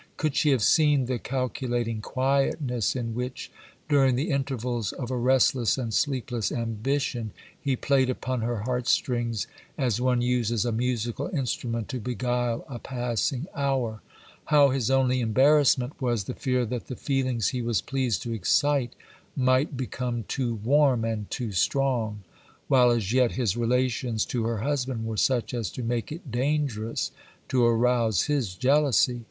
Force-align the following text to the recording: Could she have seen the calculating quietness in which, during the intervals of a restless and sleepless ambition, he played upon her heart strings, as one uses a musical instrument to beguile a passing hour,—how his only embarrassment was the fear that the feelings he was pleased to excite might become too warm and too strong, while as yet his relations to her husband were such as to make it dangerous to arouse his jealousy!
Could 0.17 0.35
she 0.35 0.49
have 0.49 0.63
seen 0.63 1.05
the 1.05 1.19
calculating 1.19 2.01
quietness 2.01 2.95
in 2.95 3.13
which, 3.13 3.51
during 3.87 4.15
the 4.15 4.31
intervals 4.31 4.93
of 4.93 5.11
a 5.11 5.15
restless 5.15 5.77
and 5.77 5.93
sleepless 5.93 6.51
ambition, 6.51 7.29
he 7.61 7.75
played 7.75 8.09
upon 8.09 8.41
her 8.41 8.61
heart 8.61 8.87
strings, 8.87 9.45
as 9.77 10.01
one 10.01 10.21
uses 10.23 10.65
a 10.65 10.71
musical 10.71 11.27
instrument 11.27 11.87
to 11.89 11.99
beguile 11.99 12.65
a 12.67 12.79
passing 12.79 13.45
hour,—how 13.55 14.69
his 14.69 14.89
only 14.89 15.19
embarrassment 15.21 16.01
was 16.01 16.23
the 16.23 16.33
fear 16.33 16.65
that 16.65 16.87
the 16.87 16.95
feelings 16.95 17.49
he 17.49 17.61
was 17.61 17.79
pleased 17.79 18.23
to 18.23 18.33
excite 18.33 18.93
might 19.35 19.77
become 19.77 20.23
too 20.27 20.55
warm 20.63 21.05
and 21.05 21.29
too 21.29 21.51
strong, 21.51 22.23
while 22.67 22.89
as 22.89 23.13
yet 23.13 23.33
his 23.33 23.55
relations 23.55 24.25
to 24.25 24.45
her 24.45 24.61
husband 24.61 25.05
were 25.05 25.15
such 25.15 25.53
as 25.53 25.69
to 25.69 25.83
make 25.83 26.11
it 26.11 26.31
dangerous 26.31 27.11
to 27.47 27.63
arouse 27.63 28.23
his 28.23 28.55
jealousy! 28.55 29.19